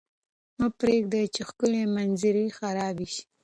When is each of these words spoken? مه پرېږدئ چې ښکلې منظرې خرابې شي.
مه 0.57 0.67
پرېږدئ 0.79 1.25
چې 1.33 1.41
ښکلې 1.49 1.81
منظرې 1.95 2.45
خرابې 2.57 3.07
شي. 3.13 3.23